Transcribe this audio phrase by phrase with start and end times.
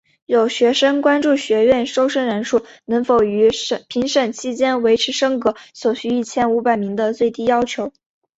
[0.25, 3.51] 有学生关注学院收生人数能否于
[3.87, 7.93] 评审期间维持升格所需一千五百名的最低要求。